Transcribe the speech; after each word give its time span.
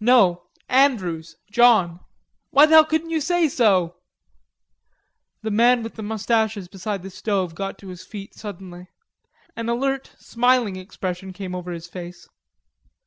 "No.... 0.00 0.48
Andrews, 0.68 1.36
John." 1.50 2.00
"Why 2.50 2.66
the 2.66 2.74
hell 2.74 2.84
couldn't 2.84 3.08
you 3.08 3.22
say 3.22 3.48
so?" 3.48 3.96
The 5.40 5.50
man 5.50 5.82
with 5.82 5.94
the 5.94 6.02
mustaches 6.02 6.68
beside 6.68 7.02
the 7.02 7.08
stove 7.08 7.54
got 7.54 7.78
to 7.78 7.88
his 7.88 8.04
feet 8.04 8.34
suddenly. 8.34 8.88
An 9.56 9.70
alert, 9.70 10.14
smiling 10.18 10.76
expression 10.76 11.32
came 11.32 11.54
over 11.54 11.72
his 11.72 11.88
face. 11.88 12.28